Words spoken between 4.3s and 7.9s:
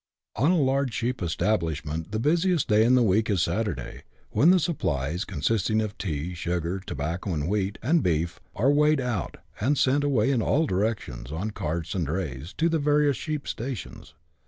when the supplies, consisting of tea, sugar, tobacco, wheat,